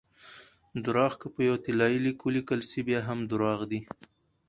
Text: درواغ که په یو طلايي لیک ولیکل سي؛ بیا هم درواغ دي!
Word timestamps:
درواغ 0.85 1.13
که 1.21 1.27
په 1.33 1.39
یو 1.49 1.55
طلايي 1.65 1.97
لیک 2.05 2.19
ولیکل 2.23 2.59
سي؛ 2.69 2.79
بیا 2.87 2.99
هم 3.07 3.19
درواغ 3.31 3.59
دي! 3.71 3.79